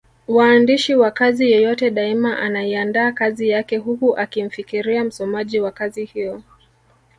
Waandishi 0.27 0.95
wa 0.95 1.11
kazi 1.11 1.51
yeyote 1.51 1.91
daima 1.91 2.39
anaiandaa 2.39 3.11
kazi 3.11 3.49
yake 3.49 3.77
huku 3.77 4.17
akimfikiria 4.17 5.03
msomaji 5.03 5.59
wa 5.59 5.71
kazi 5.71 6.05
hiyo. 6.05 6.41